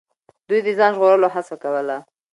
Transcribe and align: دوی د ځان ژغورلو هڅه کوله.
دوی 0.47 0.59
د 0.65 0.69
ځان 0.79 0.91
ژغورلو 0.95 1.27
هڅه 1.35 1.55
کوله. 1.63 1.97